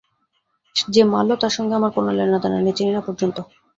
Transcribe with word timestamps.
যে 0.75 1.01
মারল 1.05 1.31
তার 1.41 1.53
সঙ্গে 1.57 1.73
আমার 1.75 1.91
কোনো 1.93 2.09
লেনাদেনা 2.17 2.57
নেই, 2.59 2.75
চিনি 2.77 2.91
না 2.93 3.01
পর্যন্ত। 3.07 3.37